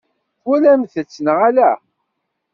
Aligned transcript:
Twalamt-tt 0.39 1.21
neɣ 1.25 1.39
ala? 1.47 1.71